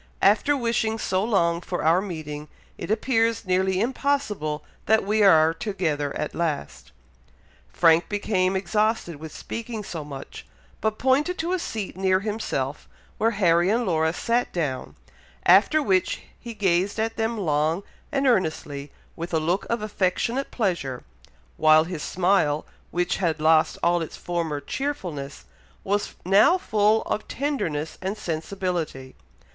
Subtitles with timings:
[0.23, 6.11] After wishing so long for our meeting, it appears nearly impossible that we are together
[6.17, 6.91] at last."
[7.71, 10.43] Frank became exhausted with speaking so much,
[10.81, 14.95] but pointed to a seat near himself, where Harry and Laura sat down,
[15.45, 21.03] after which he gazed at them long and earnestly, with a look of affectionate pleasure,
[21.57, 25.45] while his smile, which had lost all its former cheerfulness,
[25.83, 29.13] was now full of tenderness and sensibility.